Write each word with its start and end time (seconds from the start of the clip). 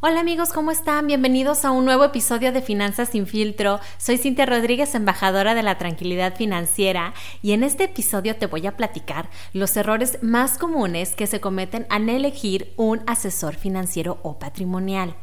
Hola 0.00 0.20
amigos, 0.20 0.52
¿cómo 0.52 0.72
están? 0.72 1.06
Bienvenidos 1.06 1.64
a 1.64 1.70
un 1.70 1.86
nuevo 1.86 2.04
episodio 2.04 2.52
de 2.52 2.60
Finanzas 2.60 3.08
sin 3.08 3.26
filtro. 3.26 3.80
Soy 3.96 4.18
Cintia 4.18 4.44
Rodríguez, 4.44 4.94
embajadora 4.94 5.54
de 5.54 5.62
la 5.62 5.78
tranquilidad 5.78 6.36
financiera, 6.36 7.14
y 7.40 7.52
en 7.52 7.64
este 7.64 7.84
episodio 7.84 8.36
te 8.36 8.44
voy 8.44 8.66
a 8.66 8.76
platicar 8.76 9.30
los 9.54 9.74
errores 9.74 10.18
más 10.20 10.58
comunes 10.58 11.14
que 11.14 11.26
se 11.26 11.40
cometen 11.40 11.86
al 11.88 12.10
elegir 12.10 12.74
un 12.76 13.00
asesor 13.06 13.54
financiero 13.54 14.18
o 14.22 14.38
patrimonial. 14.38 15.16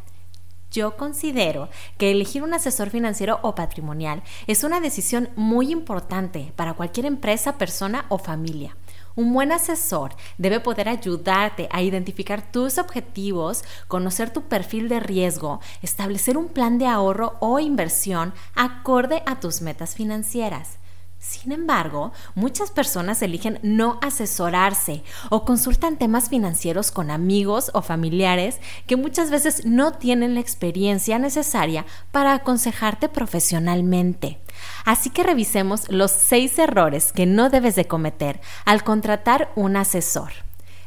Yo 0.72 0.98
considero 0.98 1.70
que 2.00 2.10
elegir 2.10 2.42
un 2.42 2.56
asesor 2.56 2.90
financiero 2.90 3.40
o 3.44 3.54
patrimonial 3.54 4.24
es 4.48 4.64
una 4.64 4.80
decisión 4.80 5.30
muy 5.36 5.72
importante 5.72 6.52
para 6.56 6.74
cualquier 6.74 7.06
empresa, 7.06 7.60
persona 7.60 8.08
o 8.10 8.18
familia. 8.18 8.76
Un 9.16 9.32
buen 9.32 9.52
asesor 9.52 10.16
debe 10.40 10.60
poder 10.60 10.90
ayudarte 10.90 11.70
a 11.72 11.84
identificar 11.84 12.52
tus 12.52 12.80
objetivos, 12.80 13.64
conocer 13.88 14.32
tu 14.32 14.44
perfil 14.44 14.90
de 14.90 15.00
riesgo, 15.00 15.60
establecer 15.84 16.36
un 16.36 16.48
plan 16.48 16.80
de 16.80 16.88
ahorro 16.88 17.36
o 17.40 17.60
inversión 17.60 18.34
acorde 18.56 19.22
a 19.28 19.40
tus 19.40 19.62
metas 19.62 19.94
financieras. 19.94 20.80
Sin 21.24 21.54
embargo, 21.54 22.12
muchas 22.36 22.70
personas 22.70 23.22
eligen 23.22 23.58
no 23.64 23.98
asesorarse 24.02 25.04
o 25.30 25.46
consultan 25.46 25.98
temas 25.98 26.28
financieros 26.28 26.92
con 26.92 27.12
amigos 27.12 27.72
o 27.74 27.82
familiares 27.82 28.60
que 28.88 28.98
muchas 28.98 29.32
veces 29.32 29.64
no 29.64 29.94
tienen 29.94 30.34
la 30.34 30.42
experiencia 30.42 31.20
necesaria 31.20 31.86
para 32.12 32.34
aconsejarte 32.34 33.08
profesionalmente. 33.08 34.40
Así 34.86 35.10
que 35.10 35.24
revisemos 35.24 35.90
los 35.90 36.12
seis 36.12 36.60
errores 36.60 37.12
que 37.12 37.26
no 37.26 37.50
debes 37.50 37.76
de 37.76 37.86
cometer 37.86 38.42
al 38.66 38.84
contratar 38.84 39.52
un 39.56 39.78
asesor. 39.78 40.32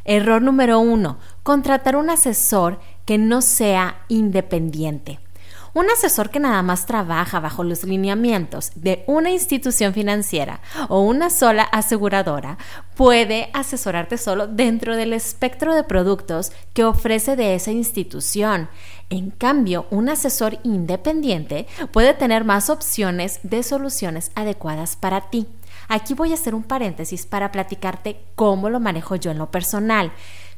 Error 0.04 0.40
número 0.42 0.78
uno, 0.78 1.18
contratar 1.42 1.96
un 1.96 2.10
asesor 2.10 2.78
que 3.04 3.18
no 3.18 3.42
sea 3.42 4.04
independiente. 4.08 5.18
Un 5.76 5.90
asesor 5.90 6.30
que 6.30 6.40
nada 6.40 6.62
más 6.62 6.86
trabaja 6.86 7.38
bajo 7.38 7.62
los 7.62 7.84
lineamientos 7.84 8.72
de 8.76 9.04
una 9.06 9.30
institución 9.30 9.92
financiera 9.92 10.62
o 10.88 11.02
una 11.02 11.28
sola 11.28 11.64
aseguradora 11.64 12.56
puede 12.94 13.50
asesorarte 13.52 14.16
solo 14.16 14.46
dentro 14.46 14.96
del 14.96 15.12
espectro 15.12 15.74
de 15.74 15.84
productos 15.84 16.50
que 16.72 16.82
ofrece 16.82 17.36
de 17.36 17.54
esa 17.54 17.72
institución. 17.72 18.70
En 19.10 19.30
cambio, 19.30 19.86
un 19.90 20.08
asesor 20.08 20.60
independiente 20.62 21.66
puede 21.92 22.14
tener 22.14 22.44
más 22.44 22.70
opciones 22.70 23.40
de 23.42 23.62
soluciones 23.62 24.32
adecuadas 24.34 24.96
para 24.96 25.28
ti. 25.28 25.46
Aquí 25.88 26.14
voy 26.14 26.30
a 26.30 26.36
hacer 26.36 26.54
un 26.54 26.62
paréntesis 26.62 27.26
para 27.26 27.52
platicarte 27.52 28.18
cómo 28.34 28.70
lo 28.70 28.80
manejo 28.80 29.16
yo 29.16 29.30
en 29.30 29.36
lo 29.36 29.50
personal. 29.50 30.10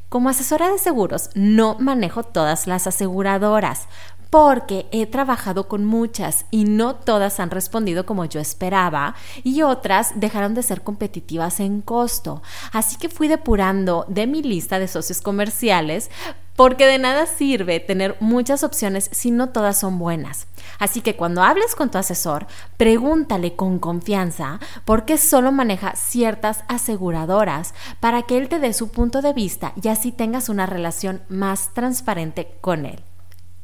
Como 0.07 0.29
asesora 0.29 0.71
de 0.71 0.79
seguros 0.79 1.29
no 1.35 1.75
manejo 1.77 2.23
todas 2.23 2.65
las 2.65 2.87
aseguradoras, 2.87 3.87
porque 4.29 4.87
he 4.91 5.05
trabajado 5.05 5.67
con 5.67 5.85
muchas 5.85 6.45
y 6.51 6.65
no 6.65 6.95
todas 6.95 7.39
han 7.39 7.49
respondido 7.49 8.05
como 8.05 8.25
yo 8.25 8.39
esperaba 8.39 9.15
y 9.43 9.61
otras 9.63 10.11
dejaron 10.15 10.53
de 10.53 10.63
ser 10.63 10.81
competitivas 10.81 11.59
en 11.59 11.81
costo. 11.81 12.41
Así 12.71 12.97
que 12.97 13.09
fui 13.09 13.27
depurando 13.27 14.05
de 14.07 14.27
mi 14.27 14.43
lista 14.43 14.79
de 14.79 14.87
socios 14.87 15.21
comerciales 15.21 16.09
porque 16.55 16.85
de 16.85 16.99
nada 16.99 17.25
sirve 17.25 17.79
tener 17.79 18.17
muchas 18.19 18.65
opciones 18.65 19.09
si 19.13 19.31
no 19.31 19.49
todas 19.49 19.79
son 19.79 19.97
buenas. 19.97 20.47
Así 20.77 20.99
que 20.99 21.15
cuando 21.15 21.41
hables 21.41 21.73
con 21.73 21.89
tu 21.89 21.97
asesor, 21.97 22.47
pregúntale 22.75 23.55
con 23.55 23.79
confianza 23.79 24.59
por 24.83 25.05
qué 25.05 25.17
solo 25.17 25.53
maneja 25.53 25.95
ciertas 25.95 26.65
aseguradoras 26.67 27.73
para 28.01 28.23
que 28.23 28.37
él 28.37 28.49
te 28.49 28.59
dé 28.59 28.73
su 28.73 28.89
punto 28.89 29.21
de 29.21 29.31
vista 29.31 29.71
y 29.81 29.87
así 29.87 30.11
tengas 30.11 30.49
una 30.49 30.65
relación 30.65 31.21
más 31.29 31.73
transparente 31.73 32.57
con 32.59 32.85
él. 32.85 33.03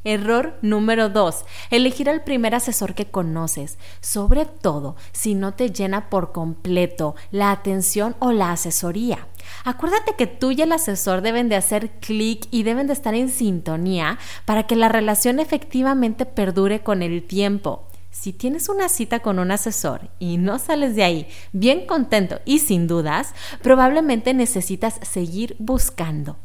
Error 0.05 0.57
número 0.61 1.09
2. 1.09 1.43
Elegir 1.71 2.09
al 2.09 2.23
primer 2.23 2.53
asesor 2.55 2.93
que 2.93 3.07
conoces, 3.07 3.77
sobre 4.01 4.45
todo 4.45 4.95
si 5.11 5.33
no 5.33 5.55
te 5.55 5.71
llena 5.71 6.09
por 6.09 6.31
completo 6.31 7.16
la 7.31 7.51
atención 7.51 8.16
o 8.19 8.31
la 8.31 8.51
asesoría. 8.51 9.27
Acuérdate 9.63 10.13
que 10.16 10.27
tú 10.27 10.51
y 10.51 10.61
el 10.61 10.71
asesor 10.71 11.21
deben 11.21 11.49
de 11.49 11.55
hacer 11.55 11.89
clic 11.99 12.47
y 12.51 12.61
deben 12.63 12.85
de 12.85 12.93
estar 12.93 13.16
en 13.16 13.29
sintonía 13.29 14.19
para 14.45 14.67
que 14.67 14.75
la 14.75 14.89
relación 14.89 15.39
efectivamente 15.39 16.25
perdure 16.25 16.81
con 16.81 17.01
el 17.01 17.23
tiempo. 17.23 17.87
Si 18.11 18.31
tienes 18.31 18.69
una 18.69 18.89
cita 18.89 19.19
con 19.19 19.39
un 19.39 19.51
asesor 19.51 20.09
y 20.19 20.37
no 20.37 20.59
sales 20.59 20.95
de 20.95 21.03
ahí 21.03 21.27
bien 21.51 21.85
contento 21.85 22.39
y 22.45 22.59
sin 22.59 22.87
dudas, 22.87 23.33
probablemente 23.61 24.33
necesitas 24.33 24.99
seguir 25.01 25.55
buscando. 25.59 26.37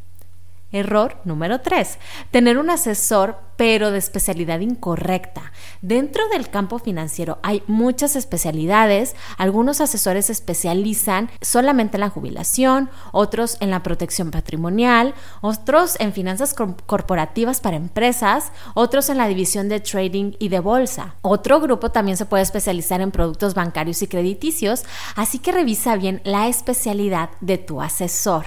Error 0.73 1.17
número 1.25 1.61
3. 1.61 1.99
Tener 2.31 2.59
un 2.59 2.71
asesor 2.71 3.37
pero 3.61 3.91
de 3.91 3.99
especialidad 3.99 4.61
incorrecta. 4.61 5.53
Dentro 5.83 6.27
del 6.31 6.49
campo 6.49 6.79
financiero 6.79 7.39
hay 7.43 7.63
muchas 7.67 8.17
especialidades. 8.17 9.15
Algunos 9.37 9.83
asesores 9.83 10.27
se 10.27 10.33
especializan 10.33 11.31
solamente 11.43 11.99
en 11.99 12.01
la 12.01 12.09
jubilación, 12.09 12.89
otros 13.13 13.59
en 13.61 13.71
la 13.71 13.83
protección 13.83 14.31
patrimonial, 14.31 15.15
otros 15.43 15.97
en 16.01 16.15
finanzas 16.15 16.55
corporativas 16.55 17.61
para 17.61 17.77
empresas, 17.77 18.51
otros 18.73 19.11
en 19.11 19.19
la 19.19 19.29
división 19.29 19.69
de 19.69 19.81
trading 19.81 20.33
y 20.39 20.49
de 20.49 20.61
bolsa. 20.61 21.17
Otro 21.21 21.61
grupo 21.61 21.91
también 21.91 22.17
se 22.17 22.25
puede 22.25 22.45
especializar 22.45 23.03
en 23.03 23.11
productos 23.11 23.53
bancarios 23.53 24.01
y 24.01 24.07
crediticios, 24.07 24.85
así 25.17 25.39
que 25.39 25.53
revisa 25.53 25.97
bien 25.97 26.23
la 26.25 26.49
especialidad 26.49 27.29
de 27.43 27.59
tu 27.59 27.83
asesor. 27.83 28.47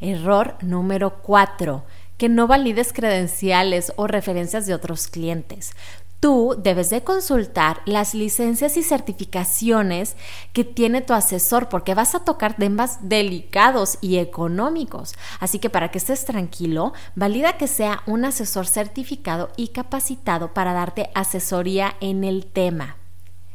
Error 0.00 0.56
número 0.62 1.22
4. 1.22 1.84
Que 2.16 2.28
no 2.28 2.46
valides 2.46 2.92
credenciales 2.92 3.92
o 3.96 4.06
referencias 4.06 4.66
de 4.66 4.74
otros 4.74 5.08
clientes. 5.08 5.72
Tú 6.20 6.54
debes 6.62 6.90
de 6.90 7.02
consultar 7.02 7.80
las 7.86 8.12
licencias 8.14 8.76
y 8.76 8.82
certificaciones 8.82 10.16
que 10.52 10.64
tiene 10.64 11.00
tu 11.00 11.14
asesor 11.14 11.70
porque 11.70 11.94
vas 11.94 12.14
a 12.14 12.24
tocar 12.24 12.56
temas 12.56 12.98
delicados 13.08 13.96
y 14.02 14.18
económicos. 14.18 15.14
Así 15.38 15.58
que 15.58 15.70
para 15.70 15.90
que 15.90 15.96
estés 15.96 16.26
tranquilo, 16.26 16.92
valida 17.14 17.56
que 17.56 17.66
sea 17.66 18.02
un 18.06 18.26
asesor 18.26 18.66
certificado 18.66 19.50
y 19.56 19.68
capacitado 19.68 20.52
para 20.52 20.74
darte 20.74 21.10
asesoría 21.14 21.96
en 22.00 22.24
el 22.24 22.44
tema. 22.44 22.96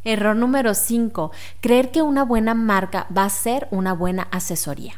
Error 0.03 0.35
número 0.35 0.73
5. 0.73 1.31
Creer 1.61 1.91
que 1.91 2.01
una 2.01 2.23
buena 2.23 2.55
marca 2.55 3.07
va 3.16 3.25
a 3.25 3.29
ser 3.29 3.67
una 3.69 3.94
buena 3.94 4.28
asesoría. 4.31 4.94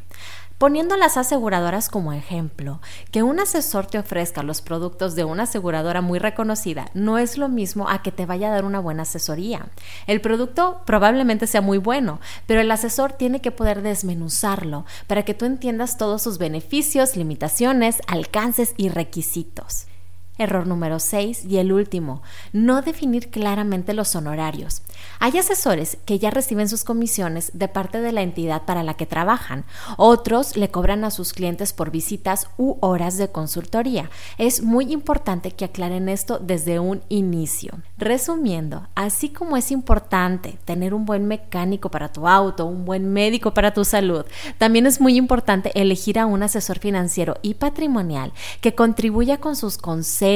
Poniendo 0.58 0.98
las 0.98 1.18
aseguradoras 1.18 1.88
como 1.88 2.14
ejemplo, 2.14 2.82
que 3.12 3.22
un 3.22 3.40
asesor 3.40 3.86
te 3.86 4.00
ofrezca 4.00 4.42
los 4.42 4.64
productos 4.64 5.14
de 5.14 5.24
una 5.24 5.44
aseguradora 5.44 6.02
muy 6.02 6.18
reconocida 6.18 6.90
no 6.96 7.20
es 7.20 7.38
lo 7.38 7.48
mismo 7.48 7.88
a 7.88 8.02
que 8.02 8.12
te 8.12 8.26
vaya 8.26 8.48
a 8.48 8.52
dar 8.52 8.66
una 8.66 8.80
buena 8.80 9.04
asesoría. 9.04 9.68
El 10.08 10.20
producto 10.20 10.82
probablemente 10.84 11.46
sea 11.46 11.62
muy 11.62 11.78
bueno, 11.78 12.20
pero 12.48 12.60
el 12.60 12.72
asesor 12.72 13.14
tiene 13.14 13.40
que 13.40 13.52
poder 13.52 13.84
desmenuzarlo 13.84 14.86
para 15.06 15.24
que 15.24 15.36
tú 15.36 15.46
entiendas 15.46 15.96
todos 15.96 16.24
sus 16.24 16.40
beneficios, 16.40 17.16
limitaciones, 17.16 18.02
alcances 18.08 18.74
y 18.78 18.90
requisitos. 18.90 19.86
Error 20.38 20.68
número 20.68 21.00
6 21.00 21.46
y 21.46 21.58
el 21.58 21.72
último, 21.72 22.22
no 22.54 22.82
definir 22.82 23.30
claramente 23.30 23.94
los 23.94 24.16
honorarios. 24.16 24.82
Hay 25.20 25.38
asesores 25.38 25.98
que 26.06 26.20
ya 26.20 26.30
reciben 26.30 26.70
sus 26.70 26.84
comisiones 26.84 27.52
de 27.54 27.68
parte 27.68 28.02
de 28.02 28.12
la 28.12 28.22
entidad 28.22 28.64
para 28.64 28.84
la 28.84 28.96
que 28.96 29.06
trabajan. 29.06 29.66
Otros 29.98 30.58
le 30.58 30.70
cobran 30.70 31.04
a 31.04 31.12
sus 31.12 31.34
clientes 31.34 31.74
por 31.74 31.92
visitas 31.92 32.50
u 32.58 32.78
horas 32.82 33.18
de 33.18 33.30
consultoría. 33.30 34.10
Es 34.38 34.62
muy 34.62 34.92
importante 34.92 35.52
que 35.52 35.66
aclaren 35.66 36.10
esto 36.10 36.40
desde 36.40 36.80
un 36.80 37.02
inicio. 37.10 37.80
Resumiendo, 37.98 38.88
así 38.96 39.30
como 39.30 39.58
es 39.58 39.72
importante 39.72 40.60
tener 40.66 40.94
un 40.94 41.06
buen 41.06 41.26
mecánico 41.28 41.90
para 41.90 42.12
tu 42.12 42.28
auto, 42.28 42.66
un 42.66 42.86
buen 42.86 43.12
médico 43.12 43.54
para 43.54 43.74
tu 43.74 43.86
salud, 43.86 44.26
también 44.58 44.86
es 44.86 45.02
muy 45.02 45.16
importante 45.16 45.72
elegir 45.80 46.20
a 46.20 46.26
un 46.26 46.44
asesor 46.44 46.80
financiero 46.80 47.38
y 47.42 47.56
patrimonial 47.56 48.34
que 48.62 48.76
contribuya 48.76 49.38
con 49.38 49.56
sus 49.56 49.78
consejos 49.78 50.27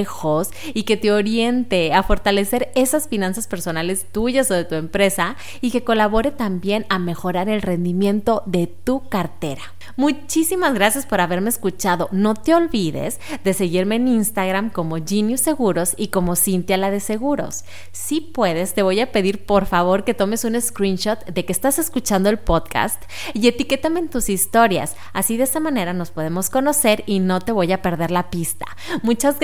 y 0.74 0.84
que 0.84 0.98
te 0.98 1.12
oriente 1.12 1.94
a 1.94 2.04
fortalecer 2.04 2.72
esas 2.76 3.08
finanzas 3.08 3.48
personales 3.48 4.06
tuyas 4.12 4.50
o 4.52 4.54
de 4.54 4.66
tu 4.66 4.76
empresa 4.76 5.36
y 5.62 5.72
que 5.72 5.84
colabore 5.84 6.32
también 6.32 6.86
a 6.90 7.00
mejorar 7.00 7.50
el 7.50 7.62
rendimiento 7.62 8.44
de 8.46 8.68
tu 8.68 9.08
cartera. 9.10 9.62
Muchísimas 9.98 10.74
gracias 10.74 11.06
por 11.06 11.22
haberme 11.22 11.50
escuchado. 11.50 12.08
No 12.12 12.36
te 12.36 12.56
olvides 12.56 13.20
de 13.44 13.54
seguirme 13.54 13.96
en 13.96 14.08
Instagram 14.08 14.70
como 14.70 14.98
Genius 15.06 15.42
Seguros 15.42 15.94
y 15.98 16.08
como 16.08 16.36
Cintia 16.36 16.78
la 16.78 16.92
de 16.92 17.00
Seguros. 17.00 17.66
Si 17.92 18.22
puedes, 18.22 18.74
te 18.74 18.84
voy 18.84 19.00
a 19.00 19.12
pedir 19.12 19.46
por 19.46 19.66
favor 19.66 20.04
que 20.04 20.14
tomes 20.14 20.44
un 20.46 20.60
screenshot 20.60 21.26
de 21.26 21.46
que 21.46 21.52
estás 21.52 21.80
escuchando 21.80 22.30
el 22.30 22.40
podcast 22.40 23.04
y 23.34 23.48
etiquétame 23.48 24.00
en 24.00 24.10
tus 24.10 24.30
historias. 24.30 24.96
Así 25.14 25.38
de 25.38 25.44
esa 25.44 25.60
manera 25.60 25.94
nos 25.94 26.12
podemos 26.12 26.50
conocer 26.50 27.04
y 27.06 27.20
no 27.20 27.40
te 27.40 27.52
voy 27.52 27.72
a 27.72 27.82
perder 27.82 28.12
la 28.12 28.30
pista. 28.30 28.66
Muchas 29.04 29.40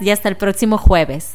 y 0.00 0.10
hasta 0.10 0.28
el 0.28 0.36
próximo 0.36 0.78
jueves. 0.78 1.34